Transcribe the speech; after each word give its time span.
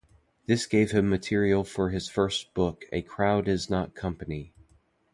This 0.47 0.65
gave 0.65 0.89
him 0.89 1.07
material 1.09 1.63
for 1.63 1.91
his 1.91 2.09
first 2.09 2.55
book 2.55 2.85
"A 2.91 3.03
Crowd 3.03 3.47
Is 3.47 3.69
Not 3.69 3.93
Company". 3.93 4.51